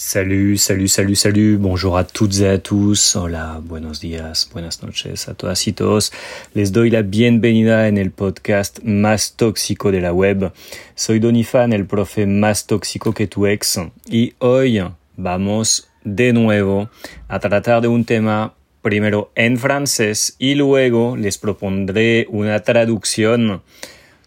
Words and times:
Salut, 0.00 0.58
salut, 0.58 0.86
salut, 0.86 1.16
salut. 1.16 1.56
Bonjour 1.58 1.98
a 1.98 2.04
toutes 2.04 2.38
et 2.38 2.46
a 2.46 2.58
tous. 2.58 3.16
Hola, 3.16 3.60
buenos 3.60 3.98
días, 3.98 4.48
buenas 4.52 4.80
noches 4.80 5.28
a 5.28 5.34
todas 5.34 5.66
y 5.66 5.72
todos. 5.72 6.12
Les 6.54 6.70
doy 6.70 6.88
la 6.88 7.02
bienvenida 7.02 7.88
en 7.88 7.98
el 7.98 8.12
podcast 8.12 8.78
más 8.84 9.34
tóxico 9.34 9.90
de 9.90 10.00
la 10.00 10.12
web. 10.12 10.52
Soy 10.94 11.18
Donifan, 11.18 11.72
el 11.72 11.84
profe 11.84 12.26
más 12.26 12.68
tóxico 12.68 13.12
que 13.12 13.26
tu 13.26 13.48
ex. 13.48 13.80
Y 14.08 14.34
hoy 14.38 14.80
vamos 15.16 15.88
de 16.04 16.32
nuevo 16.32 16.90
a 17.26 17.40
tratar 17.40 17.82
de 17.82 17.88
un 17.88 18.04
tema 18.04 18.54
primero 18.82 19.32
en 19.34 19.58
francés 19.58 20.36
y 20.38 20.54
luego 20.54 21.16
les 21.16 21.38
propondré 21.38 22.28
una 22.30 22.60
traducción 22.60 23.62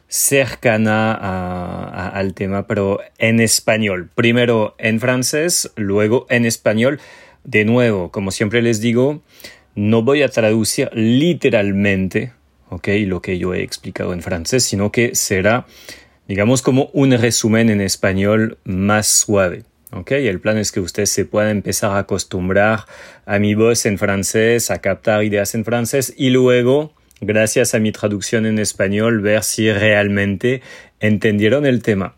cercana 0.09 1.13
al 2.21 2.33
tema, 2.33 2.67
pero 2.67 2.99
en 3.17 3.39
español. 3.39 4.09
Primero 4.15 4.75
en 4.77 4.99
francés, 4.99 5.71
luego 5.75 6.25
en 6.29 6.45
español. 6.45 6.99
De 7.43 7.65
nuevo, 7.65 8.11
como 8.11 8.31
siempre 8.31 8.61
les 8.61 8.79
digo, 8.79 9.21
no 9.75 10.03
voy 10.03 10.21
a 10.21 10.29
traducir 10.29 10.89
literalmente, 10.93 12.31
¿ok? 12.69 12.87
Lo 13.05 13.21
que 13.21 13.37
yo 13.37 13.53
he 13.53 13.63
explicado 13.63 14.13
en 14.13 14.21
francés, 14.21 14.63
sino 14.63 14.91
que 14.91 15.15
será, 15.15 15.65
digamos, 16.27 16.61
como 16.61 16.89
un 16.93 17.11
resumen 17.11 17.69
en 17.69 17.81
español 17.81 18.57
más 18.63 19.07
suave. 19.07 19.63
¿ok? 19.91 20.11
El 20.11 20.39
plan 20.39 20.57
es 20.57 20.71
que 20.71 20.79
usted 20.79 21.05
se 21.05 21.25
pueda 21.25 21.51
empezar 21.51 21.91
a 21.91 21.99
acostumbrar 21.99 22.85
a 23.25 23.39
mi 23.39 23.55
voz 23.55 23.85
en 23.85 23.97
francés, 23.97 24.71
a 24.71 24.79
captar 24.79 25.23
ideas 25.23 25.53
en 25.55 25.65
francés 25.65 26.13
y 26.17 26.29
luego 26.29 26.93
gracias 27.21 27.73
a 27.73 27.79
mi 27.79 27.91
traducción 27.91 28.45
en 28.45 28.59
español, 28.59 29.21
ver 29.21 29.43
si 29.43 29.71
realmente 29.71 30.61
entendieron 30.99 31.65
el 31.65 31.81
tema. 31.81 32.15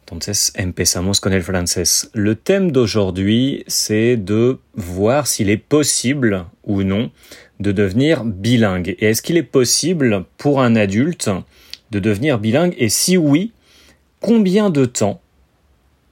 Entonces, 0.00 0.52
empezamos 0.54 1.20
con 1.20 1.32
el 1.32 1.42
français. 1.42 2.08
Le 2.14 2.36
thème 2.36 2.70
d'aujourd'hui, 2.70 3.64
c'est 3.66 4.16
de 4.16 4.58
voir 4.74 5.26
s'il 5.26 5.50
est 5.50 5.56
possible 5.56 6.46
ou 6.62 6.82
non 6.84 7.10
de 7.58 7.72
devenir 7.72 8.24
bilingue. 8.24 8.94
Et 9.00 9.06
est-ce 9.06 9.20
qu'il 9.20 9.36
est 9.36 9.42
possible 9.42 10.24
pour 10.38 10.62
un 10.62 10.76
adulte 10.76 11.28
de 11.90 11.98
devenir 11.98 12.38
bilingue? 12.38 12.74
Et 12.78 12.88
si 12.88 13.16
oui, 13.16 13.52
combien 14.20 14.70
de 14.70 14.84
temps 14.84 15.20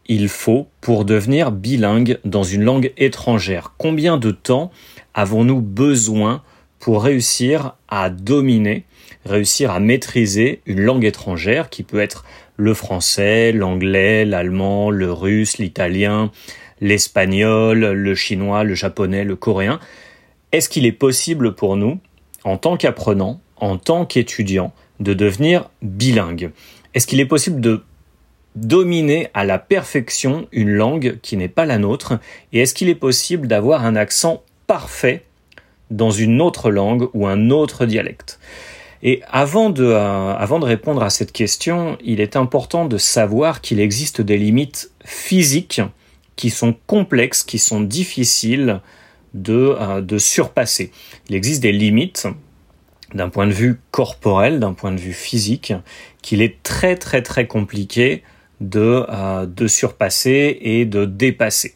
il 0.07 0.29
faut 0.29 0.67
pour 0.81 1.05
devenir 1.05 1.53
bilingue 1.53 2.19
dans 2.25 2.43
une 2.43 2.65
langue 2.65 2.93
étrangère? 2.97 3.75
Combien 3.79 4.17
de 4.17 4.33
temps 4.33 4.73
avons-nous 5.15 5.61
besoin 5.61 6.43
pour 6.85 7.03
réussir 7.03 7.77
à 7.89 8.11
dominer, 8.11 8.85
réussir 9.25 9.71
à 9.71 9.81
maîtriser 9.81 10.61
une 10.67 10.83
langue 10.83 11.07
étrangère 11.07 11.71
qui 11.71 11.83
peut 11.83 11.99
être 11.99 12.27
le 12.59 12.75
français, 12.75 13.53
l'anglais, 13.53 14.27
l'allemand, 14.27 14.91
le 14.91 15.11
russe, 15.11 15.57
l'italien, 15.57 16.31
l'espagnol, 16.83 17.79
le 17.79 18.15
chinois, 18.15 18.65
le 18.65 18.75
japonais, 18.75 19.25
le 19.25 19.35
coréen. 19.35 19.81
Est-ce 20.53 20.69
qu'il 20.69 20.85
est 20.85 20.93
possible 20.93 21.55
pour 21.55 21.79
nous, 21.79 22.01
en 22.45 22.59
tant 22.59 22.77
qu'apprenant, 22.77 23.41
en 23.57 23.79
tant 23.79 24.05
qu'étudiant, 24.05 24.75
de 25.01 25.15
devenir 25.15 25.71
bilingue? 25.81 26.51
Est-ce 26.93 27.07
qu'il 27.07 27.21
est 27.21 27.25
possible 27.25 27.63
de 27.63 27.83
dominer 28.57 29.29
à 29.33 29.47
la 29.47 29.59
perfection 29.59 30.49
une 30.53 30.73
langue 30.73 31.19
qui 31.23 31.39
n'est 31.39 31.49
pas 31.49 31.65
la 31.65 31.79
nôtre? 31.79 32.21
Et 32.53 32.61
est-ce 32.61 32.75
qu'il 32.75 32.91
est 32.91 32.95
possible 32.95 33.49
d'avoir 33.49 33.87
un 33.87 33.97
accent 33.97 34.43
parfait 34.67 35.25
dans 35.95 36.11
une 36.11 36.41
autre 36.41 36.71
langue 36.71 37.09
ou 37.15 37.27
un 37.27 37.51
autre 37.51 37.87
dialecte. 37.87 38.39
Et 39.03 39.23
avant 39.31 39.71
de, 39.71 39.85
euh, 39.85 40.35
avant 40.35 40.59
de 40.59 40.65
répondre 40.65 41.03
à 41.03 41.11
cette 41.11 41.31
question, 41.31 41.99
il 42.03 42.21
est 42.21 42.37
important 42.37 42.87
de 42.87 42.97
savoir 42.97 43.61
qu'il 43.61 43.79
existe 43.79 44.21
des 44.21 44.39
limites 44.39 44.91
physiques 45.05 45.83
qui 46.37 46.51
sont 46.51 46.75
complexes, 46.87 47.45
qui 47.45 47.59
sont 47.59 47.81
difficiles 47.81 48.81
de, 49.35 49.77
euh, 49.79 50.19
surpasser. 50.19 50.91
Il 51.29 51.37
existe 51.37 51.63
des 51.63 51.73
limites 51.73 52.27
d'un 53.15 53.29
point 53.29 53.47
de 53.47 53.53
vue 53.53 53.79
corporel, 53.91 54.59
d'un 54.59 54.73
point 54.73 54.91
de 54.91 54.99
vue 54.99 55.13
physique, 55.13 55.73
qu'il 56.23 56.41
est 56.41 56.63
très 56.63 56.97
très 56.97 57.23
très 57.23 57.47
compliqué 57.47 58.23
de, 58.61 59.05
euh, 59.09 59.47
de 59.47 59.69
surpasser 59.69 60.59
et 60.63 60.87
de 60.87 61.05
dépasser. 61.05 61.75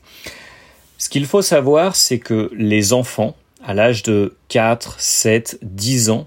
Ce 0.97 1.09
qu'il 1.09 1.27
faut 1.27 1.43
savoir, 1.43 1.95
c'est 1.95 2.19
que 2.19 2.51
les 2.57 2.93
enfants, 2.93 3.37
à 3.69 3.75
l'âge 3.75 4.03
de 4.03 4.35
4, 4.49 4.99
7, 4.99 5.59
10 5.61 6.09
ans, 6.09 6.27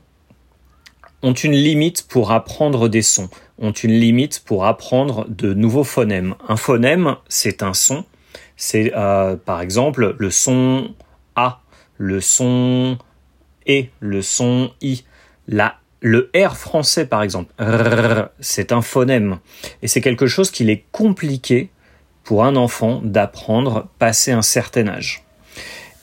ont 1.23 1.33
une 1.33 1.53
limite 1.53 2.07
pour 2.07 2.31
apprendre 2.31 2.87
des 2.87 3.01
sons, 3.01 3.31
ont 3.57 3.71
une 3.71 3.93
limite 3.93 4.43
pour 4.45 4.67
apprendre 4.67 5.25
de 5.27 5.55
nouveaux 5.55 5.83
phonèmes. 5.83 6.35
Un 6.47 6.55
phonème, 6.55 7.15
c'est 7.29 7.63
un 7.63 7.73
son. 7.73 8.05
C'est 8.57 8.93
euh, 8.95 9.35
par 9.37 9.61
exemple 9.61 10.15
le 10.19 10.29
son 10.29 10.93
A, 11.35 11.61
le 11.97 12.21
son 12.21 12.99
E, 13.67 13.85
le 13.99 14.21
son 14.21 14.69
I. 14.81 15.03
La, 15.47 15.79
le 15.99 16.29
R 16.35 16.55
français, 16.55 17.07
par 17.07 17.23
exemple, 17.23 17.51
c'est 18.39 18.71
un 18.71 18.83
phonème. 18.83 19.39
Et 19.81 19.87
c'est 19.87 20.01
quelque 20.01 20.27
chose 20.27 20.51
qu'il 20.51 20.69
est 20.69 20.83
compliqué 20.91 21.71
pour 22.23 22.45
un 22.45 22.55
enfant 22.55 23.01
d'apprendre 23.03 23.87
passé 23.97 24.31
un 24.31 24.43
certain 24.43 24.87
âge. 24.87 25.23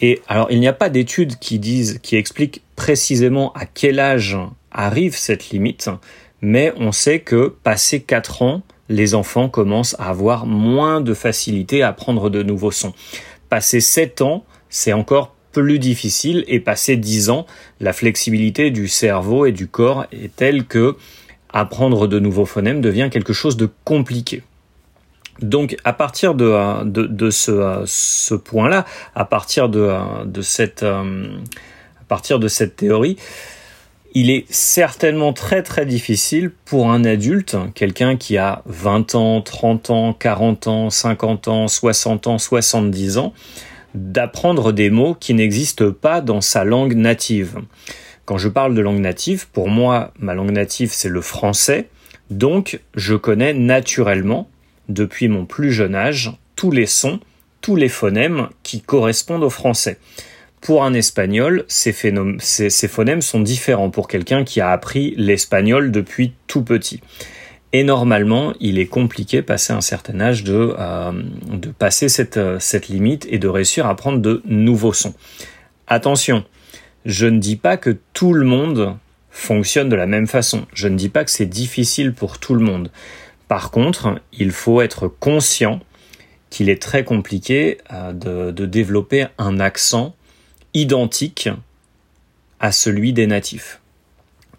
Et 0.00 0.20
alors, 0.28 0.48
il 0.50 0.60
n'y 0.60 0.69
a 0.69 0.72
pas 0.72 0.91
d'études 0.91 1.38
qui 1.38 1.59
disent, 1.59 1.98
qui 2.03 2.16
expliquent 2.16 2.62
précisément 2.76 3.53
à 3.54 3.66
quel 3.66 3.98
âge 3.98 4.38
arrive 4.70 5.16
cette 5.16 5.50
limite, 5.50 5.91
mais 6.41 6.72
on 6.76 6.92
sait 6.92 7.20
que 7.20 7.54
passé 7.62 8.00
4 8.00 8.42
ans, 8.42 8.62
les 8.88 9.14
enfants 9.14 9.48
commencent 9.48 9.97
à 9.98 10.09
avoir 10.09 10.47
moins 10.47 11.00
de 11.00 11.14
facilité 11.14 11.82
à 11.82 11.88
apprendre 11.88 12.31
de 12.31 12.42
nouveaux 12.42 12.70
sons. 12.70 12.94
Passé 13.48 13.81
7 13.81 14.22
ans, 14.22 14.44
c'est 14.69 14.92
encore 14.92 15.34
plus 15.53 15.78
difficile 15.78 16.44
et 16.47 16.60
passé 16.60 16.97
10 16.97 17.30
ans, 17.30 17.47
la 17.80 17.92
flexibilité 17.92 18.70
du 18.70 18.86
cerveau 18.86 19.47
et 19.47 19.53
du 19.53 19.66
corps 19.66 20.06
est 20.12 20.34
telle 20.34 20.65
que 20.65 20.97
apprendre 21.50 22.06
de 22.06 22.19
nouveaux 22.19 22.44
phonèmes 22.44 22.80
devient 22.80 23.09
quelque 23.10 23.32
chose 23.32 23.56
de 23.56 23.69
compliqué. 23.84 24.42
Donc 25.41 25.76
à 25.84 25.93
partir 25.93 26.34
de, 26.34 26.44
euh, 26.44 26.84
de, 26.84 27.31
ce, 27.31 27.50
euh, 27.50 27.82
ce 27.87 28.34
point-là, 28.34 28.84
à 29.15 29.25
partir 29.25 29.69
de, 29.69 29.81
euh, 29.81 30.25
de 30.25 30.43
cette 30.43 30.82
à 30.82 32.04
partir 32.09 32.38
de 32.38 32.49
cette 32.49 32.76
théorie, 32.76 33.16
il 34.15 34.31
est 34.31 34.47
certainement 34.50 35.32
très 35.32 35.62
très 35.62 35.84
difficile 35.84 36.50
pour 36.65 36.91
un 36.91 37.04
adulte, 37.04 37.56
quelqu'un 37.75 38.16
qui 38.16 38.38
a 38.38 38.62
20 38.66 39.15
ans, 39.15 39.41
30 39.43 39.91
ans, 39.91 40.12
40 40.15 40.66
ans, 40.66 40.91
50 40.91 41.48
ans, 41.48 41.69
60 41.69 42.27
ans, 42.27 42.38
70 42.38 43.19
ans, 43.19 43.34
d'apprendre 43.94 44.72
des 44.72 44.91
mots 44.91 45.15
qui 45.15 45.34
n'existent 45.34 45.93
pas 45.93 46.21
dans 46.21 46.41
sa 46.41 46.65
langue 46.65 46.94
native. 46.94 47.59
Quand 48.25 48.38
je 48.38 48.48
parle 48.48 48.75
de 48.75 48.81
langue 48.81 49.00
native, 49.00 49.48
pour 49.48 49.69
moi, 49.69 50.12
ma 50.19 50.34
langue 50.34 50.50
native, 50.50 50.91
c'est 50.93 51.09
le 51.09 51.21
français. 51.21 51.88
Donc, 52.31 52.81
je 52.94 53.15
connais 53.15 53.54
naturellement 53.54 54.48
depuis 54.88 55.28
mon 55.28 55.47
plus 55.47 55.72
jeune 55.72 55.94
âge 55.94 56.32
tous 56.56 56.71
les 56.71 56.87
sons, 56.87 57.21
tous 57.60 57.76
les 57.76 57.88
phonèmes 57.88 58.49
qui 58.62 58.81
correspondent 58.81 59.44
au 59.44 59.50
français. 59.50 59.99
Pour 60.60 60.82
un 60.82 60.93
espagnol, 60.93 61.65
ces, 61.69 61.93
phonèmes 61.93 63.22
sont 63.22 63.41
différents 63.41 63.91
pour 63.91 64.09
quelqu'un 64.09 64.44
qui 64.44 64.60
a 64.60 64.71
appris 64.71 65.15
l'espagnol 65.16 65.93
depuis 65.93 66.32
tout 66.48 66.62
petit. 66.62 67.00
Et 67.72 67.84
normalement, 67.84 68.54
il 68.60 68.78
est 68.78 68.87
compliqué, 68.87 69.43
passer 69.43 69.72
un 69.72 69.81
certain 69.81 70.21
âge, 70.21 70.43
de, 70.43 70.75
euh, 70.78 71.12
de 71.53 71.69
passer 71.69 72.09
cette, 72.09 72.38
euh, 72.38 72.59
cette 72.59 72.88
limite 72.88 73.27
et 73.31 73.38
de 73.38 73.47
réussir 73.47 73.87
à 73.87 73.91
apprendre 73.91 74.19
de 74.19 74.43
nouveaux 74.47 74.94
sons. 74.94 75.15
Attention, 75.87 76.44
je 77.04 77.27
ne 77.27 77.38
dis 77.38 77.56
pas 77.56 77.77
que 77.77 77.97
tout 78.15 78.32
le 78.32 78.44
monde 78.44 78.97
fonctionne 79.31 79.88
de 79.88 79.97
la 79.97 80.06
même 80.06 80.27
façon. 80.27 80.66
Je 80.75 80.88
ne 80.88 80.97
dis 80.97 81.09
pas 81.09 81.25
que 81.25 81.31
c'est 81.31 81.47
difficile 81.47 82.12
pour 82.12 82.38
tout 82.38 82.54
le 82.54 82.65
monde. 82.65 82.91
Par 83.48 83.70
contre, 83.70 84.20
il 84.32 84.53
faut 84.53 84.82
être 84.82 85.09
conscient 85.09 85.81
qu'il 86.50 86.69
est 86.69 86.81
très 86.81 87.04
compliqué 87.04 87.78
euh, 87.92 88.12
de, 88.53 88.66
développer 88.66 89.27
un 89.39 89.59
accent 89.59 90.15
identique 90.74 91.48
à 92.60 92.72
celui 92.72 93.12
des 93.12 93.27
natifs. 93.27 93.80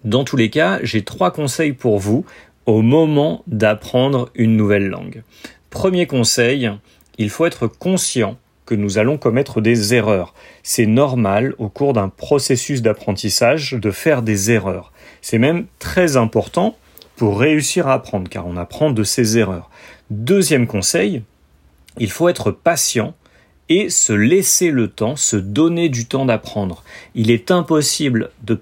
Dans 0.04 0.24
tous 0.24 0.38
les 0.38 0.50
cas, 0.50 0.80
j'ai 0.82 1.04
trois 1.04 1.32
conseils 1.32 1.74
pour 1.74 2.00
vous 2.00 2.26
au 2.66 2.82
moment 2.82 3.44
d'apprendre 3.48 4.30
une 4.36 4.56
nouvelle 4.56 4.88
langue. 4.88 5.24
Premier 5.70 6.08
conseil, 6.08 6.72
il 7.18 7.30
faut 7.30 7.46
être 7.46 7.68
conscient 7.68 8.38
que 8.66 8.76
nous 8.76 8.98
allons 8.98 9.18
commettre 9.18 9.62
des 9.62 9.94
erreurs. 9.94 10.34
C'est 10.64 10.86
normal 10.86 11.54
au 11.58 11.70
cours 11.70 11.94
d'un 11.94 12.10
processus 12.10 12.82
d'apprentissage 12.82 13.74
de 13.74 13.92
faire 13.92 14.22
des 14.22 14.52
erreurs. 14.52 14.94
C'est 15.22 15.40
même 15.40 15.66
très 15.80 16.18
important 16.18 16.78
pour 17.20 17.38
réussir 17.38 17.90
à 17.90 17.96
apprendre, 17.96 18.30
car 18.30 18.48
on 18.48 18.56
apprend 18.56 18.92
de 18.92 19.04
ses 19.04 19.38
erreurs. 19.38 19.70
Deuxième 20.10 20.68
conseil, 20.68 21.22
il 21.98 22.10
faut 22.10 22.30
être 22.30 22.50
patient 22.50 23.14
et 23.68 23.90
se 23.90 24.14
laisser 24.14 24.72
le 24.72 24.88
temps, 24.88 25.18
se 25.18 25.36
donner 25.36 25.90
du 25.90 26.06
temps 26.06 26.26
d'apprendre. 26.26 26.82
Il 27.16 27.30
est 27.30 27.52
impossible 27.52 28.32
de, 28.44 28.58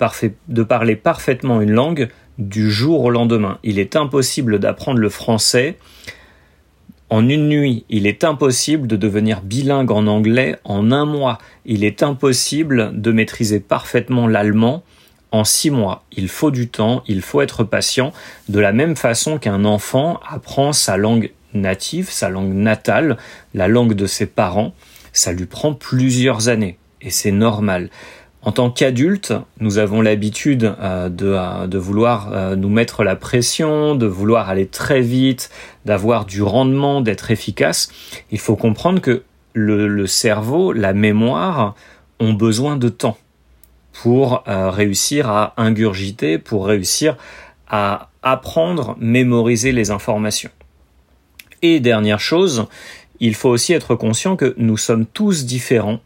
de, 0.48 0.64
parler 0.64 0.96
parfaitement 0.96 1.62
une 1.62 1.72
langue 1.72 2.10
du 2.40 2.72
jour 2.72 3.04
au 3.04 3.12
lendemain. 3.12 3.60
Il 3.62 3.78
est 3.78 3.96
impossible 3.96 4.58
d'apprendre 4.58 5.00
le 5.00 5.10
français 5.10 5.78
En 7.12 7.30
une 7.30 7.50
nuit, 7.50 7.86
il 7.90 8.08
est 8.08 8.24
impossible 8.24 8.88
de 8.88 8.96
devenir 8.96 9.42
bilingue 9.42 9.92
en 9.92 10.08
anglais 10.08 10.56
en 10.64 10.92
un 10.92 11.06
mois. 11.06 11.38
Il 11.66 11.84
est 11.84 12.02
impossible 12.02 13.00
de 13.00 13.12
maîtriser 13.12 13.60
parfaitement 13.60 14.28
l'allemand 14.28 14.82
en 15.32 15.44
six 15.44 15.72
mois. 15.72 16.04
Il 16.12 16.30
faut 16.30 16.52
du 16.52 16.70
temps, 16.70 17.04
il 17.08 17.22
faut 17.22 17.42
être 17.42 17.64
patient, 17.64 18.14
de 18.50 18.60
la 18.60 18.72
même 18.72 18.96
façon 18.96 19.38
qu'un 19.38 19.66
enfant 19.66 20.20
apprend 20.28 20.74
sa 20.74 20.98
langue 20.98 21.32
native, 21.54 22.10
sa 22.10 22.30
langue 22.30 22.54
natale, 22.54 23.18
la 23.54 23.68
langue 23.68 23.94
de 23.94 24.06
ses 24.06 24.26
parents. 24.26 24.74
Ça 25.14 25.32
lui 25.32 25.46
prend 25.46 25.74
plusieurs 25.74 26.50
années 26.50 26.78
et 27.02 27.10
c'est 27.10 27.32
normal. 27.32 27.90
En 28.44 28.52
tant 28.52 28.70
qu'adulte, 28.70 29.34
nous 29.60 29.78
avons 29.78 30.02
l'habitude 30.02 30.64
euh, 30.64 31.10
euh, 31.22 31.68
de, 31.68 31.78
vouloir 31.78 32.32
euh, 32.32 32.56
nous 32.56 32.70
mettre 32.70 33.04
la 33.04 33.16
pression, 33.16 33.96
de 33.96 34.06
vouloir 34.06 34.50
aller 34.50 34.68
très 34.68 35.02
vite, 35.02 35.50
d'avoir 35.86 36.26
du 36.26 36.42
rendement, 36.42 37.02
d'être 37.02 37.32
efficace. 37.32 37.92
Il 38.32 38.40
faut 38.40 38.56
comprendre 38.56 39.02
que 39.02 39.24
le, 39.54 40.06
cerveau, 40.06 40.72
la 40.72 40.94
mémoire 40.94 41.76
ont 42.20 42.34
besoin 42.34 42.78
de 42.78 42.90
temps 42.90 43.18
pour 44.02 44.44
réussir 44.46 45.30
à 45.30 45.54
ingurgiter, 45.58 46.38
pour 46.38 46.68
réussir 46.68 47.18
à 47.68 48.10
apprendre, 48.22 48.96
mémoriser 49.00 49.72
les 49.72 49.90
informations. 49.92 50.52
Et 51.62 51.80
dernière 51.80 52.20
chose, 52.20 52.68
il 53.20 53.34
faut 53.34 53.50
aussi 53.50 53.74
être 53.74 53.96
conscient 53.96 54.36
que 54.36 54.54
nous 54.58 54.78
sommes 54.78 55.06
tous 55.06 55.46
différents 55.46 56.00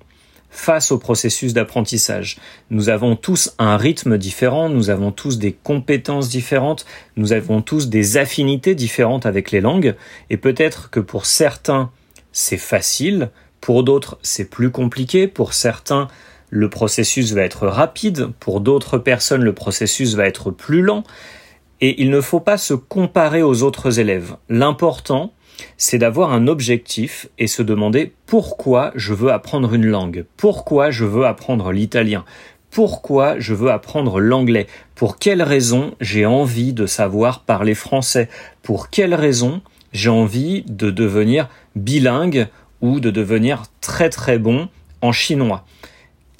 face 0.49 0.91
au 0.91 0.97
processus 0.97 1.53
d'apprentissage. 1.53 2.37
Nous 2.69 2.89
avons 2.89 3.15
tous 3.15 3.53
un 3.57 3.77
rythme 3.77 4.17
différent, 4.17 4.69
nous 4.69 4.89
avons 4.89 5.11
tous 5.11 5.37
des 5.37 5.51
compétences 5.51 6.29
différentes, 6.29 6.85
nous 7.17 7.33
avons 7.33 7.61
tous 7.61 7.89
des 7.89 8.17
affinités 8.17 8.75
différentes 8.75 9.25
avec 9.25 9.51
les 9.51 9.61
langues, 9.61 9.95
et 10.29 10.37
peut-être 10.37 10.89
que 10.89 10.99
pour 10.99 11.25
certains 11.25 11.91
c'est 12.31 12.57
facile, 12.57 13.29
pour 13.59 13.83
d'autres 13.83 14.17
c'est 14.21 14.49
plus 14.49 14.71
compliqué, 14.71 15.27
pour 15.27 15.53
certains 15.53 16.07
le 16.51 16.69
processus 16.69 17.31
va 17.31 17.41
être 17.41 17.65
rapide, 17.65 18.27
pour 18.39 18.61
d'autres 18.61 18.99
personnes 18.99 19.43
le 19.43 19.53
processus 19.53 20.15
va 20.15 20.27
être 20.27 20.51
plus 20.51 20.81
lent, 20.81 21.03
et 21.79 21.99
il 22.01 22.11
ne 22.11 22.21
faut 22.21 22.41
pas 22.41 22.57
se 22.57 22.75
comparer 22.75 23.41
aux 23.41 23.63
autres 23.63 23.99
élèves. 23.99 24.35
L'important, 24.49 25.33
c'est 25.77 25.97
d'avoir 25.97 26.33
un 26.33 26.47
objectif 26.47 27.27
et 27.39 27.47
se 27.47 27.63
demander 27.63 28.13
pourquoi 28.25 28.91
je 28.95 29.13
veux 29.13 29.31
apprendre 29.31 29.73
une 29.73 29.85
langue, 29.85 30.25
pourquoi 30.37 30.91
je 30.91 31.05
veux 31.05 31.25
apprendre 31.25 31.71
l'italien, 31.71 32.25
pourquoi 32.69 33.39
je 33.39 33.53
veux 33.53 33.71
apprendre 33.71 34.19
l'anglais, 34.19 34.67
pour 34.93 35.17
quelles 35.17 35.43
raisons 35.43 35.95
j'ai 36.01 36.25
envie 36.25 36.73
de 36.73 36.85
savoir 36.85 37.41
parler 37.43 37.75
français, 37.75 38.29
pour 38.61 38.89
quelles 38.89 39.15
raisons 39.15 39.61
j'ai 39.93 40.09
envie 40.09 40.63
de 40.67 40.91
devenir 40.91 41.49
bilingue 41.75 42.47
ou 42.81 42.99
de 42.99 43.09
devenir 43.09 43.63
très 43.79 44.09
très 44.09 44.37
bon 44.37 44.67
en 45.01 45.11
chinois. 45.11 45.65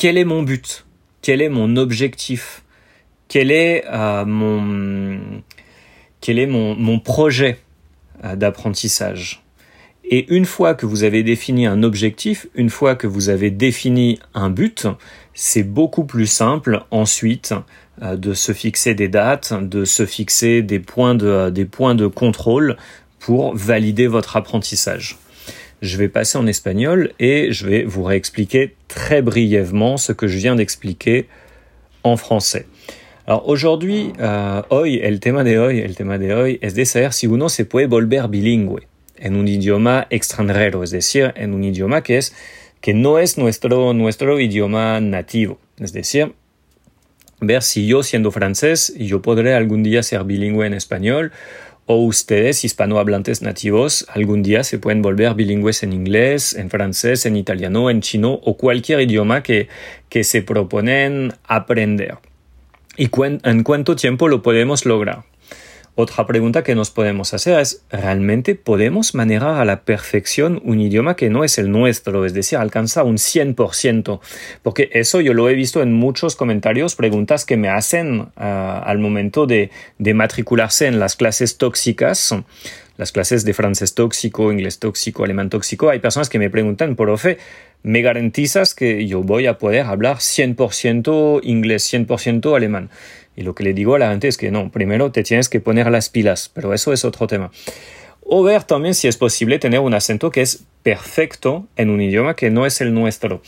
Quel 0.01 0.17
est 0.17 0.25
mon 0.25 0.41
but? 0.41 0.87
Quel 1.21 1.43
est 1.43 1.49
mon 1.49 1.75
objectif? 1.77 2.63
Quel 3.27 3.51
est 3.51 3.83
euh, 3.87 4.25
mon 4.25 5.43
projet 7.01 7.59
euh, 8.23 8.35
d'apprentissage? 8.35 9.43
Et 10.03 10.33
une 10.33 10.45
fois 10.45 10.73
que 10.73 10.87
vous 10.87 11.03
avez 11.03 11.21
défini 11.21 11.67
un 11.67 11.83
objectif, 11.83 12.47
une 12.55 12.71
fois 12.71 12.95
que 12.95 13.05
vous 13.05 13.29
avez 13.29 13.51
défini 13.51 14.17
un 14.33 14.49
but, 14.49 14.87
c'est 15.35 15.61
beaucoup 15.61 16.05
plus 16.05 16.25
simple 16.25 16.81
ensuite 16.89 17.53
euh, 18.01 18.17
de 18.17 18.33
se 18.33 18.53
fixer 18.53 18.95
des 18.95 19.07
dates, 19.07 19.53
de 19.53 19.85
se 19.85 20.07
fixer 20.07 20.63
des 20.63 20.79
points 20.79 21.13
de, 21.13 21.51
des 21.51 21.65
points 21.65 21.93
de 21.93 22.07
contrôle 22.07 22.75
pour 23.19 23.55
valider 23.55 24.07
votre 24.07 24.35
apprentissage. 24.35 25.19
Je 25.81 25.97
vais 25.97 26.09
passer 26.09 26.37
en 26.37 26.45
espagnol 26.45 27.11
et 27.19 27.51
je 27.51 27.65
vais 27.65 27.83
vous 27.83 28.03
réexpliquer 28.03 28.75
très 28.87 29.23
brièvement 29.23 29.97
ce 29.97 30.13
que 30.13 30.27
je 30.27 30.37
viens 30.37 30.55
d'expliquer 30.55 31.27
en 32.03 32.17
français. 32.17 32.67
Alors 33.25 33.47
aujourd'hui, 33.47 34.13
uh, 34.19 34.61
hoy, 34.69 34.99
el 35.01 35.19
tema 35.19 35.43
de 35.43 35.57
hoy, 35.57 35.79
el 35.79 35.95
tema 35.95 36.19
de 36.19 36.33
hoy 36.33 36.59
es 36.61 36.75
de 36.75 36.85
saber 36.85 37.13
si 37.13 37.25
uno 37.25 37.49
se 37.49 37.65
puede 37.65 37.87
volver 37.87 38.27
bilingüe 38.27 38.87
en 39.17 39.35
un 39.35 39.47
idioma 39.47 40.05
extranjero, 40.11 40.83
es 40.83 40.91
decir, 40.91 41.31
en 41.35 41.53
un 41.53 41.63
idioma 41.63 42.01
que 42.01 42.17
es 42.17 42.33
que 42.79 42.93
no 42.93 43.17
es 43.17 43.37
nuestro 43.37 43.93
nuestro 43.93 44.39
idioma 44.39 44.99
nativo, 44.99 45.59
es 45.79 45.93
decir, 45.93 46.33
ver 47.39 47.63
si 47.63 47.87
yo 47.87 48.03
siendo 48.03 48.31
francés 48.31 48.93
yo 48.97 49.21
podré 49.21 49.53
algún 49.55 49.81
día 49.81 50.03
ser 50.03 50.23
bilingüe 50.25 50.67
en 50.67 50.73
español 50.73 51.31
o 51.85 51.95
ustedes 51.95 52.63
hispanohablantes 52.63 53.41
nativos 53.41 54.05
algún 54.13 54.43
día 54.43 54.63
se 54.63 54.79
pueden 54.79 55.01
volver 55.01 55.33
bilingües 55.33 55.83
en 55.83 55.93
inglés, 55.93 56.53
en 56.53 56.69
francés, 56.69 57.25
en 57.25 57.35
italiano, 57.35 57.89
en 57.89 58.01
chino 58.01 58.33
o 58.43 58.55
cualquier 58.57 59.01
idioma 59.01 59.43
que, 59.43 59.67
que 60.09 60.23
se 60.23 60.41
proponen 60.41 61.33
aprender. 61.43 62.17
¿Y 62.97 63.09
en 63.43 63.63
cuánto 63.63 63.95
tiempo 63.95 64.27
lo 64.27 64.41
podemos 64.41 64.85
lograr? 64.85 65.30
Otra 66.01 66.25
pregunta 66.25 66.63
que 66.63 66.73
nos 66.73 66.89
podemos 66.89 67.31
hacer 67.35 67.59
es, 67.59 67.83
¿realmente 67.91 68.55
podemos 68.55 69.13
manejar 69.13 69.61
a 69.61 69.65
la 69.65 69.81
perfección 69.81 70.59
un 70.65 70.81
idioma 70.81 71.15
que 71.15 71.29
no 71.29 71.43
es 71.43 71.59
el 71.59 71.69
nuestro? 71.69 72.25
Es 72.25 72.33
decir, 72.33 72.57
alcanza 72.57 73.03
un 73.03 73.17
100%. 73.17 74.19
Porque 74.63 74.89
eso 74.93 75.21
yo 75.21 75.35
lo 75.35 75.47
he 75.47 75.53
visto 75.53 75.83
en 75.83 75.93
muchos 75.93 76.35
comentarios, 76.35 76.95
preguntas 76.95 77.45
que 77.45 77.55
me 77.55 77.69
hacen 77.69 78.29
ah, 78.35 78.81
al 78.83 78.97
momento 78.97 79.45
de, 79.45 79.69
de 79.99 80.15
matricularse 80.15 80.87
en 80.87 80.97
las 80.97 81.15
clases 81.15 81.59
tóxicas 81.59 82.33
las 82.97 83.11
clases 83.11 83.45
de 83.45 83.55
francés 83.55 83.95
tóxico, 83.95 84.51
inglés 84.51 84.77
tóxico, 84.77 85.23
alemán 85.23 85.49
tóxico, 85.49 85.89
hay 85.89 85.97
personas 85.97 86.29
que 86.29 86.37
me 86.37 86.51
preguntan, 86.51 86.95
profe, 86.95 87.39
¿me 87.81 88.03
garantizas 88.03 88.75
que 88.75 89.07
yo 89.07 89.23
voy 89.23 89.47
a 89.47 89.57
poder 89.57 89.87
hablar 89.87 90.17
100% 90.17 91.39
inglés, 91.41 91.91
100% 91.91 92.55
alemán? 92.55 92.91
Y 93.35 93.43
lo 93.43 93.55
que 93.55 93.63
le 93.63 93.73
digo 93.73 93.95
a 93.95 93.99
la 93.99 94.09
gente 94.09 94.27
es 94.27 94.37
que 94.37 94.51
no, 94.51 94.71
primero 94.71 95.11
te 95.11 95.23
tienes 95.23 95.49
que 95.49 95.59
poner 95.59 95.89
las 95.89 96.09
pilas, 96.09 96.49
pero 96.53 96.73
eso 96.73 96.93
es 96.93 97.05
otro 97.05 97.27
tema. 97.27 97.51
O 98.21 98.43
ver 98.43 98.63
también 98.63 98.95
si 98.95 99.07
es 99.07 99.17
posible 99.17 99.59
tener 99.59 99.79
un 99.79 99.93
acento 99.93 100.31
que 100.31 100.41
es 100.41 100.63
perfecto 100.83 101.67
en 101.75 101.89
un 101.89 102.01
idioma 102.01 102.35
que 102.35 102.49
no 102.49 102.65
es 102.65 102.81
el 102.81 102.93
nuestro. 102.93 103.41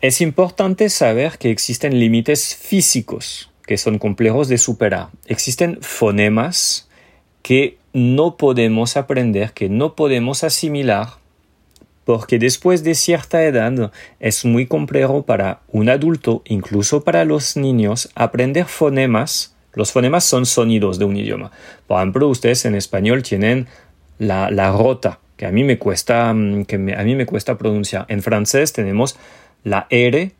Es 0.00 0.20
importante 0.20 0.88
saber 0.90 1.38
que 1.38 1.50
existen 1.50 1.98
límites 1.98 2.54
físicos 2.54 3.50
que 3.66 3.76
son 3.76 3.98
complejos 3.98 4.48
de 4.48 4.58
superar. 4.58 5.08
Existen 5.26 5.78
fonemas 5.82 6.88
que 7.42 7.78
no 7.92 8.36
podemos 8.36 8.96
aprender, 8.96 9.52
que 9.52 9.68
no 9.68 9.94
podemos 9.94 10.44
asimilar, 10.44 11.14
porque 12.06 12.38
después 12.38 12.84
de 12.84 12.94
cierta 12.94 13.42
edad 13.42 13.90
es 14.20 14.44
muy 14.44 14.66
complejo 14.66 15.26
para 15.26 15.62
un 15.66 15.88
adulto, 15.88 16.42
incluso 16.46 17.02
para 17.02 17.24
los 17.24 17.56
niños, 17.56 18.10
aprender 18.14 18.66
fonemas. 18.66 19.56
Los 19.74 19.90
fonemas 19.90 20.22
son 20.22 20.46
sonidos 20.46 21.00
de 21.00 21.04
un 21.04 21.16
idioma. 21.16 21.50
Por 21.88 21.98
ejemplo, 21.98 22.28
ustedes 22.28 22.64
en 22.64 22.76
español 22.76 23.24
tienen 23.24 23.66
la, 24.18 24.52
la 24.52 24.70
rota, 24.70 25.18
que 25.36 25.46
a 25.46 25.50
mí 25.50 25.64
me 25.64 25.78
cuesta, 25.78 26.32
mm, 26.32 26.66
que 26.66 26.76
a 26.76 27.02
mí 27.02 27.16
me 27.16 27.26
cuesta 27.26 27.58
pronunciar. 27.58 28.06
En 28.06 28.22
francés 28.22 28.72
tenemos 28.72 29.18
la 29.64 29.88
R, 29.90 30.30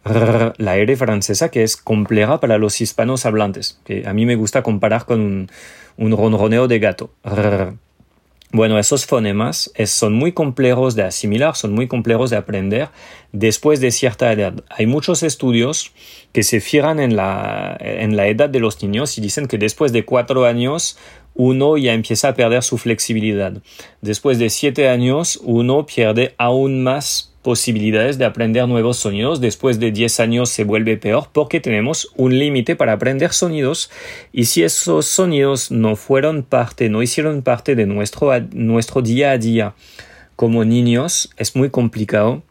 la 0.59 0.77
R 0.77 0.97
francesa, 0.97 1.51
que 1.51 1.65
es 1.65 1.77
compleja 1.77 2.39
para 2.39 2.59
los 2.59 2.81
hispanos 2.81 3.27
hablantes, 3.27 3.81
que 3.85 4.07
a 4.07 4.13
mí 4.13 4.25
me 4.25 4.37
gusta 4.37 4.63
comparar 4.63 5.05
con 5.05 5.21
un, 5.21 5.51
un 5.97 6.17
ronroneo 6.17 6.69
de 6.69 6.79
gato. 6.79 7.11
Bueno, 8.57 8.79
esos 8.79 9.05
fonemas 9.05 9.71
son 9.85 10.15
muy 10.15 10.33
complejos 10.33 10.95
de 10.95 11.03
asimilar, 11.03 11.55
son 11.57 11.75
muy 11.75 11.89
complejos 11.89 12.31
de 12.31 12.39
aprender 12.39 12.89
después 13.31 13.81
de 13.81 13.91
cierta 13.91 14.33
edad. 14.33 14.65
Hay 14.71 14.87
muchos 14.87 15.23
estudios 15.23 15.93
que 16.33 16.43
se 16.43 16.63
fijan 16.63 16.99
en 16.99 17.17
la, 17.17 17.77
en 17.79 18.17
la 18.17 18.29
edad 18.29 18.49
de 18.49 18.59
los 18.59 18.83
niños 18.83 19.19
y 19.19 19.21
dicen 19.21 19.47
que 19.47 19.59
después 19.59 19.93
de 19.93 20.07
cuatro 20.07 20.47
años 20.47 20.97
uno 21.35 21.77
ya 21.77 21.93
empieza 21.93 22.29
a 22.29 22.35
perder 22.35 22.63
su 22.63 22.79
flexibilidad. 22.79 23.53
Después 24.01 24.39
de 24.39 24.49
siete 24.49 24.89
años 24.89 25.39
uno 25.43 25.85
pierde 25.85 26.35
aún 26.39 26.83
más 26.83 27.36
posibilidades 27.47 28.19
de 28.19 28.25
aprender 28.25 28.67
nuevos 28.67 28.97
sonidos. 28.97 29.41
Después 29.41 29.79
de 29.79 29.93
10 29.93 30.19
años 30.19 30.51
se 30.51 30.65
vuelve 30.65 30.97
peor 30.97 31.29
porque 31.33 31.61
tenemos 31.61 32.09
un 32.17 32.37
límite 32.37 32.75
para 32.75 32.95
aprender 32.95 33.33
sonidos 33.33 33.89
y 34.33 34.47
si 34.47 34.65
esos 34.65 35.07
sonidos 35.07 35.71
no 35.71 35.95
fueron 35.95 36.43
parte, 36.43 36.89
no 36.89 37.05
hicieron 37.05 37.43
parte 37.43 37.77
de 37.77 37.87
nuestro, 37.87 38.33
nuestro 38.51 39.01
día 39.01 39.31
a 39.31 39.39
día 39.39 39.75
como 40.35 40.65
niños, 40.65 41.31
es 41.37 41.55
muy 41.55 41.71
complicado 41.71 42.43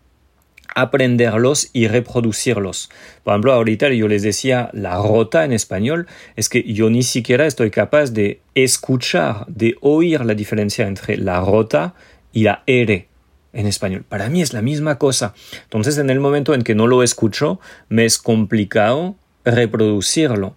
aprenderlos 0.74 1.72
y 1.74 1.90
reproducirlos. 1.90 2.90
Por 3.26 3.34
ejemplo, 3.34 3.52
ahorita 3.52 3.90
yo 3.90 4.08
les 4.08 4.24
decía 4.24 4.70
la 4.72 4.96
rota 4.96 5.44
en 5.44 5.52
español, 5.52 6.08
es 6.38 6.48
que 6.48 6.64
yo 6.64 6.90
ni 6.90 7.04
siquiera 7.04 7.46
estoy 7.46 7.70
capaz 7.70 8.12
de 8.12 8.40
escuchar, 8.54 9.46
de 9.48 9.76
oír 9.82 10.24
la 10.24 10.36
diferencia 10.36 10.88
entre 10.88 11.18
la 11.18 11.42
rota 11.42 11.96
y 12.32 12.44
la 12.44 12.64
R 12.66 13.10
en 13.56 13.66
español. 13.66 14.06
Para 14.08 14.30
mí 14.30 14.42
es 14.42 14.54
la 14.54 14.62
misma 14.62 15.00
cosa. 15.00 15.34
Entonces, 15.64 15.98
en 15.98 16.10
el 16.12 16.20
momento 16.20 16.54
en 16.54 16.62
que 16.62 16.76
no 16.76 16.86
lo 16.86 17.02
escucho, 17.02 17.60
me 17.90 18.06
es 18.06 18.20
complicado 18.20 19.16
reproducirlo. 19.44 20.56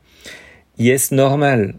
Y 0.77 0.93
es 0.93 1.11
normal, 1.11 1.77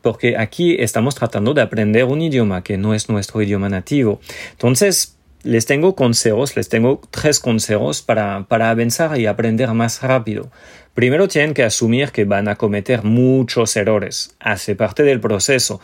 porque 0.00 0.38
aquí 0.38 0.76
estamos 0.78 1.14
tratando 1.14 1.52
de 1.52 1.60
aprender 1.60 2.04
un 2.04 2.22
idioma 2.22 2.62
que 2.62 2.78
no 2.78 2.94
es 2.94 3.10
nuestro 3.10 3.42
idioma 3.42 3.68
nativo. 3.68 4.20
Entonces, 4.52 5.18
les 5.42 5.66
tengo 5.66 5.94
consejos, 5.94 6.56
les 6.56 6.68
tengo 6.68 7.00
tres 7.10 7.40
consejos 7.40 8.00
para, 8.00 8.46
para 8.48 8.70
avanzar 8.70 9.18
y 9.18 9.26
aprender 9.26 9.70
más 9.74 10.02
rápido. 10.02 10.50
Primero 10.94 11.28
tienen 11.28 11.52
que 11.52 11.62
asumir 11.62 12.10
que 12.10 12.24
van 12.24 12.48
a 12.48 12.56
cometer 12.56 13.02
muchos 13.02 13.76
errores. 13.76 14.34
Hace 14.40 14.76
parte 14.76 15.02
del 15.02 15.20
proceso. 15.20 15.80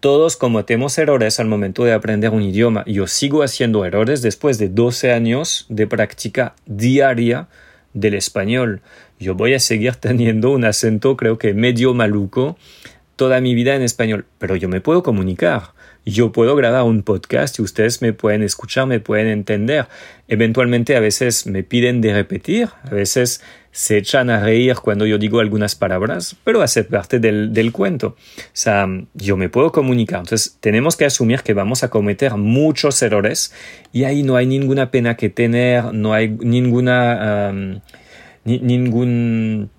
Todos 0.00 0.38
cometemos 0.38 0.96
errores 0.96 1.40
al 1.40 1.46
momento 1.46 1.84
de 1.84 1.92
aprender 1.92 2.30
un 2.30 2.40
idioma. 2.40 2.84
Yo 2.86 3.06
sigo 3.06 3.42
haciendo 3.42 3.84
errores 3.84 4.22
después 4.22 4.56
de 4.56 4.70
12 4.70 5.12
años 5.12 5.66
de 5.68 5.86
práctica 5.86 6.54
diaria 6.64 7.48
del 7.92 8.14
español. 8.14 8.80
Yo 9.18 9.34
voy 9.34 9.52
a 9.52 9.60
seguir 9.60 9.96
teniendo 9.96 10.52
un 10.52 10.64
acento 10.64 11.18
creo 11.18 11.36
que 11.36 11.52
medio 11.52 11.92
maluco 11.92 12.56
toda 13.16 13.42
mi 13.42 13.54
vida 13.54 13.74
en 13.74 13.82
español, 13.82 14.24
pero 14.38 14.56
yo 14.56 14.70
me 14.70 14.80
puedo 14.80 15.02
comunicar. 15.02 15.74
Yo 16.06 16.32
puedo 16.32 16.56
grabar 16.56 16.84
un 16.84 17.02
podcast 17.02 17.58
y 17.58 17.62
ustedes 17.62 18.00
me 18.00 18.12
pueden 18.12 18.42
escuchar, 18.42 18.86
me 18.86 19.00
pueden 19.00 19.26
entender. 19.26 19.86
Eventualmente 20.28 20.96
a 20.96 21.00
veces 21.00 21.46
me 21.46 21.62
piden 21.62 22.00
de 22.00 22.14
repetir, 22.14 22.68
a 22.84 22.90
veces 22.90 23.42
se 23.70 23.98
echan 23.98 24.30
a 24.30 24.40
reír 24.40 24.76
cuando 24.76 25.06
yo 25.06 25.18
digo 25.18 25.40
algunas 25.40 25.74
palabras, 25.76 26.36
pero 26.42 26.62
hace 26.62 26.84
parte 26.84 27.18
del, 27.18 27.52
del 27.52 27.70
cuento. 27.70 28.16
O 28.38 28.40
sea, 28.52 28.88
yo 29.14 29.36
me 29.36 29.48
puedo 29.48 29.72
comunicar. 29.72 30.20
Entonces 30.20 30.56
tenemos 30.60 30.96
que 30.96 31.04
asumir 31.04 31.42
que 31.42 31.54
vamos 31.54 31.84
a 31.84 31.90
cometer 31.90 32.34
muchos 32.36 33.00
errores 33.02 33.52
y 33.92 34.04
ahí 34.04 34.22
no 34.22 34.36
hay 34.36 34.46
ninguna 34.46 34.90
pena 34.90 35.16
que 35.16 35.28
tener, 35.28 35.92
no 35.92 36.14
hay 36.14 36.28
ninguna... 36.28 37.52
ningún 38.44 39.70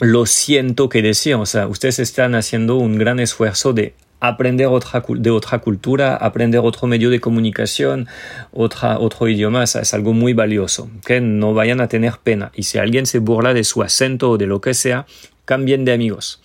lo 0.00 0.26
siento 0.26 0.88
que 0.88 1.02
decir. 1.02 1.34
O 1.34 1.46
sea, 1.46 1.68
ustedes 1.68 1.98
están 1.98 2.34
haciendo 2.34 2.76
un 2.76 2.98
gran 2.98 3.20
esfuerzo 3.20 3.72
de 3.72 3.94
aprender 4.20 4.66
otra, 4.66 5.02
de 5.08 5.30
otra 5.30 5.58
cultura, 5.58 6.14
aprender 6.16 6.60
otro 6.62 6.86
medio 6.86 7.10
de 7.10 7.20
comunicación, 7.20 8.06
otra, 8.52 8.98
otro 8.98 9.28
idioma, 9.28 9.64
es 9.64 9.94
algo 9.94 10.12
muy 10.12 10.34
valioso. 10.34 10.90
Que 11.04 11.20
no 11.20 11.54
vayan 11.54 11.80
a 11.80 11.88
tener 11.88 12.18
pena. 12.22 12.52
Y 12.54 12.64
si 12.64 12.78
alguien 12.78 13.06
se 13.06 13.18
burla 13.18 13.54
de 13.54 13.64
su 13.64 13.82
acento 13.82 14.30
o 14.30 14.38
de 14.38 14.46
lo 14.46 14.60
que 14.60 14.74
sea, 14.74 15.06
cambien 15.44 15.84
de 15.84 15.92
amigos. 15.92 16.40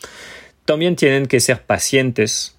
También 0.66 0.96
tienen 0.96 1.28
que 1.28 1.40
ser 1.40 1.62
pacientes 1.62 2.56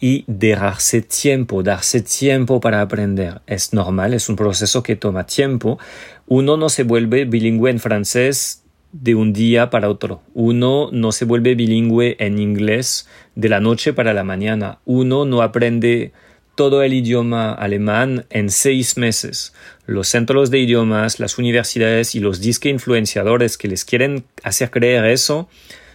y 0.00 0.24
darse 0.26 1.02
tiempo, 1.02 1.62
darse 1.62 2.00
tiempo 2.00 2.60
para 2.60 2.80
aprender. 2.80 3.42
Es 3.46 3.74
normal, 3.74 4.14
es 4.14 4.30
un 4.30 4.36
proceso 4.36 4.82
que 4.82 4.96
toma 4.96 5.26
tiempo. 5.26 5.78
Uno 6.26 6.56
no 6.56 6.70
se 6.70 6.84
vuelve 6.84 7.26
bilingüe 7.26 7.70
en 7.70 7.80
francés 7.80 8.62
de 8.92 9.14
un 9.14 9.32
día 9.32 9.70
para 9.70 9.88
otro. 9.88 10.22
Uno 10.34 10.88
no 10.92 11.12
se 11.12 11.24
vuelve 11.24 11.54
bilingüe 11.54 12.16
en 12.18 12.38
inglés 12.38 13.08
de 13.34 13.48
la 13.48 13.60
noche 13.60 13.92
para 13.92 14.12
la 14.14 14.24
mañana. 14.24 14.78
Uno 14.84 15.24
no 15.24 15.42
aprende 15.42 16.12
todo 16.54 16.82
el 16.82 16.92
idioma 16.92 17.52
alemán 17.52 18.26
en 18.30 18.50
seis 18.50 18.96
meses. 18.96 19.54
Los 19.86 20.08
centros 20.08 20.50
de 20.50 20.58
idiomas, 20.58 21.20
las 21.20 21.38
universidades 21.38 22.14
y 22.14 22.20
los 22.20 22.40
disque 22.40 22.68
influenciadores 22.68 23.56
que 23.56 23.68
les 23.68 23.84
quieren 23.84 24.24
hacer 24.42 24.70
creer 24.70 25.04
eso 25.06 25.48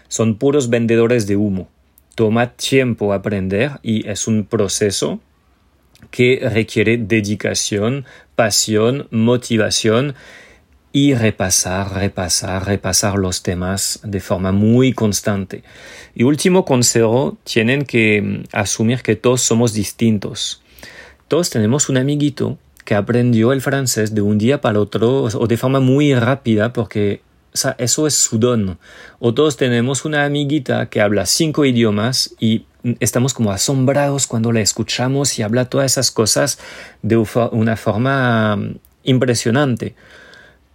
son 0.07 0.37
puros 0.37 0.69
vendedores 0.69 1.27
de 1.27 1.35
humo. 1.35 1.69
Toma 2.15 2.53
tiempo 2.53 3.13
aprender 3.13 3.73
y 3.83 4.07
es 4.07 4.27
un 4.27 4.45
proceso 4.45 5.19
que 6.11 6.47
requiere 6.51 6.97
dedicación, 6.97 8.05
pasión, 8.35 9.07
motivación 9.11 10.15
y 10.95 11.13
repasar, 11.13 11.93
repasar, 11.93 12.65
repasar 12.65 13.15
los 13.15 13.43
temas 13.43 13.99
de 14.01 14.21
forma 14.21 14.53
muy 14.53 14.93
constante. 14.93 15.61
Y 16.15 16.23
último 16.23 16.63
consejo, 16.63 17.37
tienen 17.43 17.83
que 17.83 18.21
mm, 18.21 18.43
asumir 18.53 19.01
que 19.01 19.17
todos 19.17 19.41
somos 19.41 19.73
distintos. 19.73 20.63
Todos 21.27 21.49
tenemos 21.49 21.89
un 21.89 21.97
amiguito 21.97 22.57
que 22.85 22.95
aprendió 22.95 23.51
el 23.51 23.59
francés 23.59 24.15
de 24.15 24.21
un 24.21 24.37
día 24.37 24.61
para 24.61 24.79
otro 24.79 25.23
o 25.23 25.47
de 25.47 25.57
forma 25.57 25.81
muy 25.81 26.15
rápida 26.15 26.71
porque 26.71 27.21
eso 27.77 28.07
es 28.07 28.15
su 28.15 28.39
don. 28.39 28.79
O 29.19 29.33
todos 29.33 29.57
tenemos 29.57 30.05
una 30.05 30.23
amiguita 30.23 30.85
que 30.85 31.01
habla 31.01 31.25
cinco 31.25 31.65
idiomas 31.65 32.33
y 32.39 32.67
estamos 33.01 33.33
como 33.33 33.51
asombrados 33.51 34.27
cuando 34.27 34.53
la 34.53 34.61
escuchamos 34.61 35.39
y 35.39 35.41
habla 35.41 35.65
todas 35.65 35.91
esas 35.91 36.09
cosas 36.09 36.57
de 37.01 37.17
una 37.17 37.75
forma 37.75 38.55
mm, 38.55 38.77
impresionante. 39.03 39.93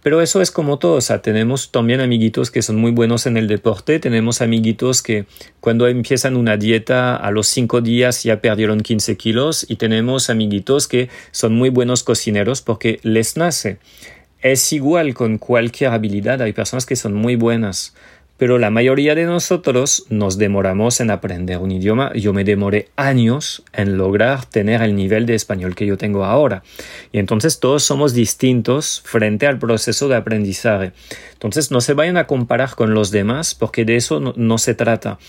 Pero 0.03 0.21
eso 0.21 0.41
es 0.41 0.49
como 0.49 0.79
todo, 0.79 0.95
o 0.95 1.01
sea, 1.01 1.21
tenemos 1.21 1.71
también 1.71 2.01
amiguitos 2.01 2.49
que 2.49 2.63
son 2.63 2.77
muy 2.77 2.91
buenos 2.91 3.27
en 3.27 3.37
el 3.37 3.47
deporte, 3.47 3.99
tenemos 3.99 4.41
amiguitos 4.41 5.03
que 5.03 5.25
cuando 5.59 5.87
empiezan 5.87 6.37
una 6.37 6.57
dieta 6.57 7.15
a 7.15 7.29
los 7.29 7.47
cinco 7.47 7.81
días 7.81 8.23
ya 8.23 8.41
perdieron 8.41 8.81
15 8.81 9.15
kilos 9.17 9.65
y 9.69 9.75
tenemos 9.75 10.31
amiguitos 10.31 10.87
que 10.87 11.09
son 11.31 11.53
muy 11.53 11.69
buenos 11.69 12.03
cocineros 12.03 12.61
porque 12.63 12.99
les 13.03 13.37
nace. 13.37 13.77
Es 14.41 14.73
igual 14.73 15.13
con 15.13 15.37
cualquier 15.37 15.91
habilidad, 15.91 16.41
hay 16.41 16.53
personas 16.53 16.87
que 16.87 16.95
son 16.95 17.13
muy 17.13 17.35
buenas, 17.35 17.93
pero 18.41 18.57
la 18.57 18.71
mayoría 18.71 19.13
de 19.13 19.25
nosotros 19.25 20.07
nos 20.09 20.39
demoramos 20.39 20.99
en 20.99 21.11
aprender 21.11 21.59
un 21.59 21.69
idioma. 21.69 22.11
Yo 22.15 22.33
me 22.33 22.43
demoré 22.43 22.89
años 22.95 23.61
en 23.71 23.99
lograr 23.99 24.45
tener 24.45 24.81
el 24.81 24.95
nivel 24.95 25.27
de 25.27 25.35
español 25.35 25.75
que 25.75 25.85
yo 25.85 25.95
tengo 25.95 26.25
ahora. 26.25 26.63
Y 27.11 27.19
entonces 27.19 27.59
todos 27.59 27.83
somos 27.83 28.15
distintos 28.15 29.03
frente 29.05 29.45
al 29.45 29.59
proceso 29.59 30.07
de 30.07 30.15
aprendizaje. 30.15 30.91
Entonces 31.33 31.69
no 31.69 31.81
se 31.81 31.93
vayan 31.93 32.17
a 32.17 32.25
comparar 32.25 32.73
con 32.73 32.95
los 32.95 33.11
demás 33.11 33.53
porque 33.53 33.85
de 33.85 33.95
eso 33.95 34.19
no, 34.19 34.57
se 34.57 34.73
trata. 34.73 35.19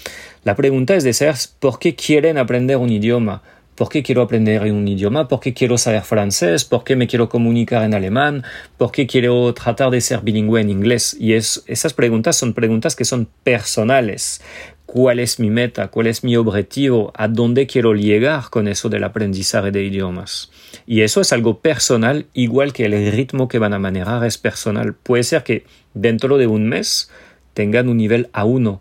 La 0.43 0.57
pregunta 0.57 0.95
es 0.95 1.05
de 1.05 1.13
ser 1.13 1.35
¿por 1.59 1.79
qué 1.79 1.95
quieren 1.95 2.39
aprender 2.39 2.79
un 2.79 2.89
idioma? 2.89 3.43
¿Por 3.75 3.89
qué 3.89 4.03
quiero 4.03 4.21
aprender 4.21 4.63
un 4.71 4.87
idioma? 4.87 5.29
¿Por 5.29 5.41
qué 5.41 5.55
quiero 5.55 5.79
saber 5.79 6.03
francés? 6.03 6.65
¿Por 6.65 6.85
qué 6.85 6.95
me 6.95 7.07
quiero 7.07 7.31
comunicar 7.31 7.83
en 7.85 7.95
alemán? 7.95 8.45
¿Por 8.77 8.93
qué 8.93 9.07
quiero 9.07 9.53
tratar 9.55 9.91
de 9.91 10.03
ser 10.03 10.21
bilingüe 10.21 10.61
en 10.61 10.69
inglés? 10.69 11.17
Y 11.19 11.33
esas 11.33 11.95
preguntas 11.95 12.37
son 12.37 12.53
preguntas 12.53 12.95
que 12.95 13.07
son 13.07 13.29
personales. 13.45 14.43
¿Cuál 14.85 15.21
es 15.21 15.39
mi 15.39 15.49
meta? 15.49 15.89
¿Cuál 15.89 16.09
es 16.09 16.23
mi 16.23 16.37
objetivo? 16.37 17.15
¿A 17.17 17.29
dónde 17.29 17.67
quiero 17.67 17.95
llegar 17.95 18.51
con 18.51 18.69
eso 18.69 18.91
del 18.91 19.05
aprendizaje 19.05 19.71
de 19.71 19.85
idiomas? 19.85 20.51
Y 20.87 21.01
eso 21.01 21.23
es 21.23 21.33
algo 21.33 21.61
personal, 21.61 22.27
igual 22.35 22.75
que 22.75 22.85
el 22.85 23.11
ritmo 23.11 23.49
que 23.49 23.59
van 23.59 23.73
a 23.73 23.79
manejar 23.79 24.23
es 24.27 24.37
personal. 24.37 24.93
Puede 24.93 25.23
ser 25.23 25.45
que 25.45 25.65
dentro 25.95 26.37
de 26.37 26.47
un 26.47 26.69
mes 26.69 27.11
tengan 27.55 27.89
un 27.89 27.97
nivel 27.97 28.31
A1 28.33 28.81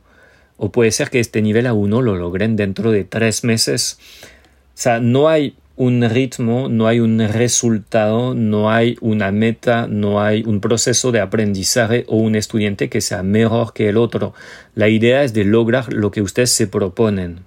o 0.58 0.72
puede 0.72 0.92
ser 0.92 1.10
que 1.10 1.22
este 1.22 1.42
nivel 1.42 1.66
A1 1.66 2.02
lo 2.02 2.18
logren 2.18 2.58
dentro 2.58 2.92
de 2.92 3.06
tres 3.06 3.46
meses. 3.46 3.98
Sea, 4.74 5.00
no 5.00 5.30
hay 5.30 5.56
un 5.76 6.08
ritmo, 6.08 6.70
no 6.70 6.88
hay 6.88 7.00
un 7.00 7.20
resultado, 7.28 8.36
no 8.36 8.70
hay 8.70 8.98
una 9.02 9.32
meta, 9.32 9.88
no 9.88 10.22
hay 10.22 10.44
un 10.46 10.62
proceso 10.62 11.12
de 11.12 11.20
aprendizaje 11.20 12.06
o 12.08 12.18
un 12.18 12.36
estudiante 12.36 12.90
que 12.90 13.02
sea 13.02 13.24
mejor 13.24 13.74
que 13.74 13.90
el 13.90 13.98
otro. 13.98 14.34
La 14.76 14.90
idea 14.90 15.24
es 15.24 15.34
de 15.34 15.44
lograr 15.44 15.92
lo 15.92 16.12
que 16.12 16.22
ustedes 16.22 16.52
se 16.52 16.68
proponen 16.68 17.40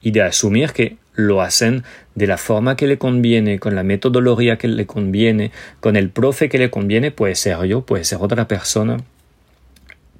y 0.00 0.10
de 0.10 0.22
asumir 0.22 0.72
que 0.72 0.96
lo 1.14 1.42
hacen 1.42 1.84
de 2.14 2.26
la 2.26 2.38
forma 2.38 2.76
que 2.76 2.86
le 2.86 2.98
conviene, 2.98 3.58
con 3.58 3.74
la 3.74 3.82
metodología 3.82 4.58
que 4.58 4.68
le 4.68 4.86
conviene, 4.86 5.52
con 5.80 5.96
el 5.96 6.10
profe 6.10 6.48
que 6.48 6.58
le 6.58 6.70
conviene, 6.70 7.10
puede 7.10 7.34
ser 7.34 7.62
yo, 7.64 7.82
puede 7.82 8.04
ser 8.04 8.18
otra 8.20 8.48
persona, 8.48 8.98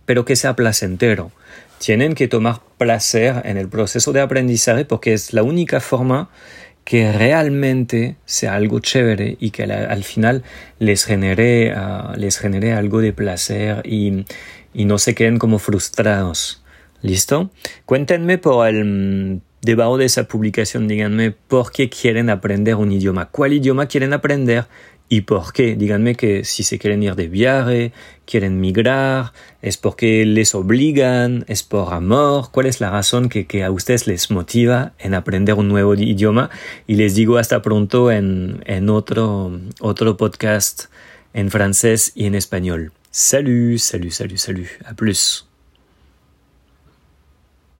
pero 0.05 0.25
que 0.25 0.37
sea 0.37 0.57
placentero. 0.57 1.33
Tienen 1.79 2.15
que 2.15 2.29
tomar 2.29 2.61
placer 2.79 3.43
en 3.45 3.57
el 3.57 3.69
proceso 3.69 4.13
de 4.13 4.21
aprendizaje 4.21 4.85
porque 4.85 5.13
es 5.13 5.33
la 5.33 5.43
única 5.43 5.81
forma 5.81 6.31
que 6.85 7.11
realmente 7.11 8.17
sea 8.27 8.55
algo 8.55 8.79
chévere 8.79 9.37
y 9.41 9.51
que 9.51 9.65
al 9.65 10.05
final 10.05 10.45
les 10.79 11.05
genere, 11.05 11.73
ah, 11.75 12.15
les 12.17 12.39
genere 12.39 12.73
algo 12.73 13.01
de 13.01 13.13
placer 13.13 13.83
y, 13.85 14.25
y 14.73 14.85
no 14.85 14.99
se 14.99 15.15
queden 15.15 15.39
como 15.39 15.59
frustrados. 15.59 16.63
¿Listo? 17.03 17.51
Cuéntenme 17.85 18.39
por 18.39 18.69
el 18.69 19.43
debajo 19.63 19.99
de 19.99 20.05
esa 20.05 20.25
publicación, 20.25 20.87
díganme 20.87 21.33
por 21.33 21.73
qué 21.73 21.91
quieren 21.91 22.31
aprender 22.31 22.77
un 22.77 22.93
idioma, 22.93 23.27
cuál 23.27 23.53
idioma 23.53 23.87
quieren 23.87 24.13
aprender 24.13 24.67
¿Y 25.09 25.21
por 25.21 25.53
qué? 25.53 25.77
Díganme 25.77 26.17
que 26.17 26.45
si 26.45 26.65
se 26.65 26.79
quieren 26.81 27.03
ir 27.03 27.15
de 27.15 27.29
viaje, 27.29 27.93
quieren 28.25 28.61
migrar, 28.61 29.33
es 29.63 29.77
porque 29.77 30.27
les 30.27 30.55
obligan, 30.55 31.45
es 31.47 31.63
por 31.63 31.95
amor, 31.95 32.51
cuál 32.51 32.67
es 32.67 32.81
la 32.81 32.91
razón 32.91 33.29
que, 33.29 33.47
a 33.63 33.71
ustedes 33.71 34.09
les 34.09 34.31
motiva 34.33 34.95
en 34.99 35.15
aprender 35.15 35.55
un 35.55 35.69
nuevo 35.69 35.95
idioma. 35.95 36.51
Y 36.89 36.97
les 36.97 37.15
digo 37.15 37.39
hasta 37.39 37.63
pronto 37.63 38.11
en, 38.11 38.63
en 38.67 38.91
otro, 38.91 39.61
otro 39.81 40.17
podcast 40.17 40.87
en 41.35 41.51
francés 41.51 42.13
y 42.17 42.27
en 42.27 42.35
español. 42.35 42.93
Salut, 43.11 43.79
salut, 43.79 44.11
salut, 44.11 44.39
salut. 44.39 44.69
A 44.85 44.95
plus. 44.95 45.47